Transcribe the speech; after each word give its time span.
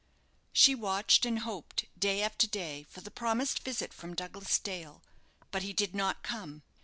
She 0.51 0.73
watched 0.73 1.27
and 1.27 1.37
hoped 1.41 1.85
day 1.95 2.23
after 2.23 2.47
day 2.47 2.87
for 2.89 3.01
the 3.01 3.11
promised 3.11 3.59
visit 3.59 3.93
from 3.93 4.15
Douglas 4.15 4.57
Dale, 4.57 5.03
but 5.51 5.61
he 5.61 5.73
did 5.73 5.93
not 5.93 6.23
come. 6.23 6.63